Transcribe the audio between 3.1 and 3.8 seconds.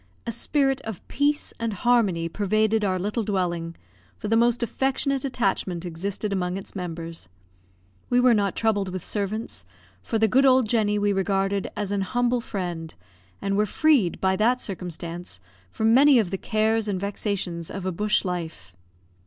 dwelling,